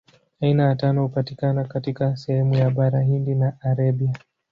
Aina 0.41 0.63
ya 0.67 0.75
tano 0.75 1.01
hupatikana 1.03 1.63
katika 1.63 2.15
sehemu 2.15 2.53
ya 2.55 2.69
Bara 2.69 3.01
Hindi 3.01 3.35
na 3.35 3.57
Arabia. 3.61 4.13